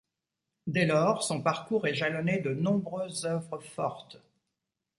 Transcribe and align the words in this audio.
Dès 0.65 0.87
lors, 0.87 1.21
son 1.21 1.43
parcours 1.43 1.85
est 1.85 1.93
jalonné 1.93 2.39
de 2.39 2.55
nombreuses 2.55 3.27
œuvres 3.27 3.59
fortes. 3.59 4.19